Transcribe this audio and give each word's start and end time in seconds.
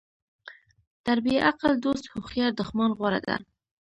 تر 1.05 1.17
بیعقل 1.25 1.73
دوست 1.85 2.05
هوښیار 2.13 2.51
دښمن 2.59 2.89
غوره 2.97 3.19
ده. 3.27 3.35